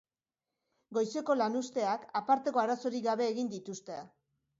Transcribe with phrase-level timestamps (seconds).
[0.97, 4.01] Goizeko lanuzteak aparteko arazorik gabe egin dituzte.